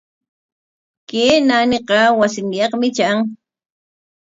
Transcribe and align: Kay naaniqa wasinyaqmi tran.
Kay 1.09 1.35
naaniqa 1.47 1.97
wasinyaqmi 2.19 2.87
tran. 2.97 3.19